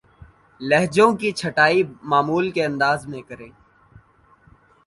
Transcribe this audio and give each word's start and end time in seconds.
لہجوں 0.61 1.11
کی 1.19 1.31
چھٹائی 1.31 1.83
معمول 2.11 2.49
کے 2.51 2.65
انداز 2.65 3.05
میں 3.07 3.21
کریں 3.29 3.49